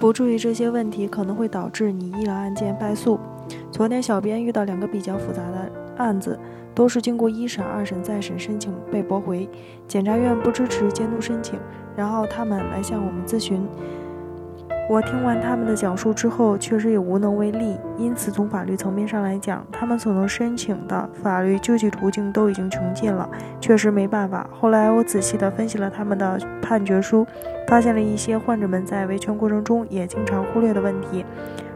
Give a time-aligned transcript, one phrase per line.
[0.00, 3.20] 不注意这些问题，可能会导致你医疗案件败诉。
[3.70, 6.38] 昨天小编遇到两个比较复杂的案子，
[6.74, 9.46] 都是经过一审、二审、再审申请被驳回，
[9.86, 11.58] 检察院不支持监督申请，
[11.94, 13.62] 然后他们来向我们咨询。
[14.90, 17.78] 我听完他们的讲述之后，确实也无能为力。
[17.96, 23.30] 因此，从法律层面上来讲，他们所能申请的法律救济途径都已经穷尽了，
[23.60, 24.50] 确实没办法。
[24.50, 27.24] 后来我仔细地分析了他们的判决书，
[27.68, 31.24] 发现了一些患者们在维权过程中也经常忽略的问题，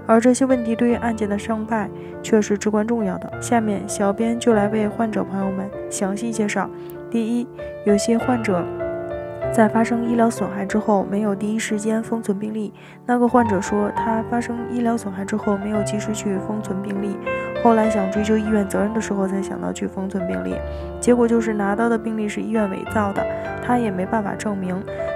[0.08, 1.88] 而这些问题对于案件的胜败
[2.20, 3.32] 却是至关重要的。
[3.40, 6.68] 下面，小编就来为患者朋友们详细介绍。
[7.08, 7.46] 第一，
[7.86, 8.64] 有些患者。
[9.54, 12.74] 在发生医疗损害之后，没有第一时间封存病历。
[13.06, 17.16] 那个患者说，他发生医疗损害之后，没有及时去封存病历，
[17.62, 20.56] 后来想追究医院责任的时候，才想到去封存病历，
[20.98, 23.24] 结果就是拿到的病历是医院伪造的，
[23.64, 24.74] 他也没办法证明，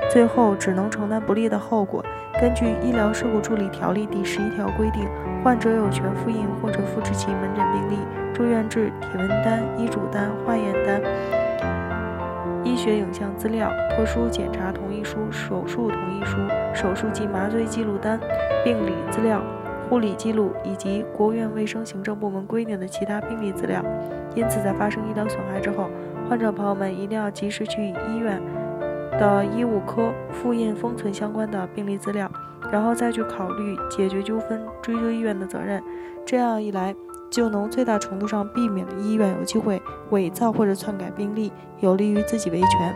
[0.08, 2.04] 最后只能承担不利的后果。
[2.40, 5.04] 根据《医疗事故处理条例》第十一条规定，
[5.42, 7.98] 患者有权复印或者复制其门诊病历、
[8.32, 11.02] 住院志、体温单、医嘱单、化验单。
[12.78, 16.36] 医学影像资料、特殊检查同意书、手术同意书、
[16.72, 18.20] 手术及麻醉记录单、
[18.62, 19.42] 病理资料、
[19.90, 23.84] 护理记录以及国务院卫生行政部门规定的其他病历资料。
[24.36, 25.90] 因此，在发生医疗损害之后，
[26.28, 28.40] 患者朋友们一定要及时去医院
[29.18, 32.30] 的医务科复印封存相关的病历资料，
[32.70, 35.82] 然后再去考虑解决纠纷、追究医院的责任。
[36.24, 36.94] 这样一来，
[37.30, 42.94] 就能最大程度上避免了医院有机会伪造或者篡改病历，有利于自己维权。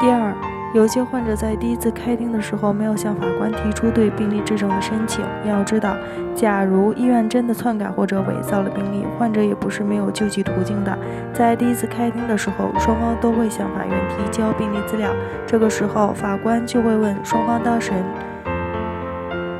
[0.00, 0.34] 第二，
[0.74, 5.24] 有些患者在第一次开庭的时候没有向法官提出对病历质证的申请。
[5.46, 5.94] 要知道，
[6.34, 10.98] 假如医院真的篡改或者伪造了病历，患者也不是没有救济途径的。
[11.34, 15.10] 在第一次开庭的时候，双方都会向法院提交病历资料，
[15.46, 18.02] 这个时候法官就会问双方当事人。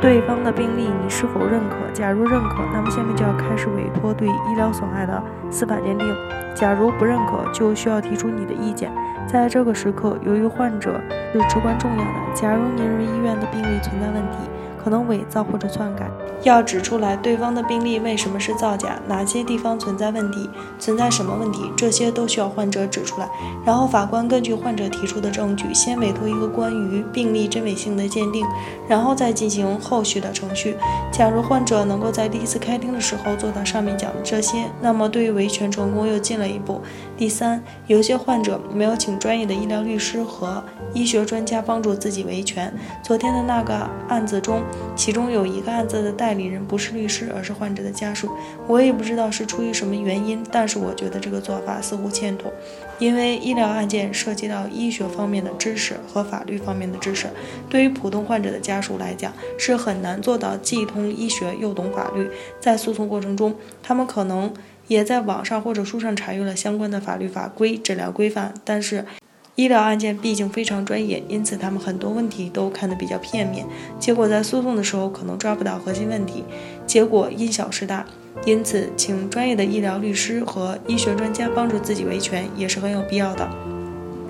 [0.01, 1.77] 对方的病例你是否认可？
[1.93, 6.09] 假如认可，那么下面就要开始委托对医疗损害的司法鉴定；
[6.55, 8.91] 假如不认可，就需要提出你的意见。
[9.27, 10.99] 在这个时刻，由于患者
[11.35, 14.39] 是至关重要的，假如您认为医院的病例存在问题，
[14.83, 16.11] 可能伪造或者篡改，
[16.43, 20.49] 要指出来对方的病历为什么是造假，哪些地方存在问题，
[20.79, 23.29] 存在什么问题，这些都需要患者指出来。
[23.65, 28.47] 然后法官根据患者提出的证据，先委托一个关于病历真伪性的鉴定，
[28.89, 30.77] 然后再进行后续的程序。
[31.13, 36.81] 假如患者能够在第一次开庭的时候做到上面讲的这些，那么对于维权成功又进了一步。
[37.19, 40.65] 第三，有些患者没有请专业的医疗律师和
[40.95, 42.73] 医学专家帮助自己维权。
[43.03, 43.75] 昨天的那个
[44.09, 44.63] 案子中。
[44.97, 48.31] 其中有一个案子的代理人不是律师，而是患者的家属。
[48.67, 52.53] 我也不知道是出于什么原因，但是我觉得这个做法似乎欠妥。
[52.99, 57.29] 因为医疗案件涉及到医学方面的知识和法律方面的知识，
[57.69, 62.31] 对于普通患者的家属来讲，是很难做到既通医学又懂法律。
[62.61, 64.53] 在诉讼过程中，他们可能
[64.89, 69.07] 也在网上或者书上查阅了相关的法律法规、诊疗规范，但是。
[69.61, 73.67] 医疗案件毕竟非常专业，因此他们很多问题都看得比较片面，
[73.99, 76.43] 结果在诉讼的时候可能抓不到核心问题，
[76.87, 78.07] 结果因小失大。
[78.47, 83.47] 因此，请专业的医疗律师和医学专家帮助自己维权也是很有必要的。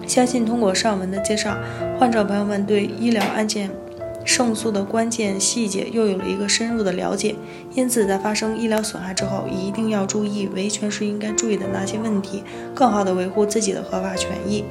[0.05, 1.57] 相信通过上文的介绍，
[1.97, 3.71] 患者朋友们对医疗案件
[4.25, 7.37] 胜诉的关键细节又有了一个深入的了解。
[7.75, 12.43] 因此，在发生医疗损害之后，一定要注意维权时应该注意的那些问题，
[12.75, 14.65] 更好地维护自己的合法权益。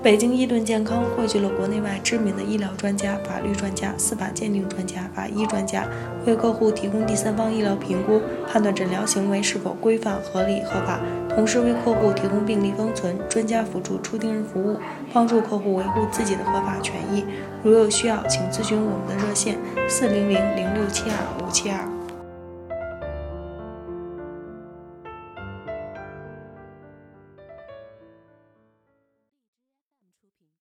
[0.00, 5.88] 北京伊顿健康汇聚了国内外知名的医疗专家、法律专家、司法鉴定专家、法医专家，
[6.24, 11.00] 为客户提供第三方医疗评估，判断诊疗行为是否规范、合理、合法，
[11.34, 14.78] 同时为客户提供病历封存、专家辅助出庭人服务，
[15.12, 17.24] 帮助客户维护自己的合法权益。
[17.64, 21.97] 如有需要，请咨询我们的热线：四零零零六七二五七二。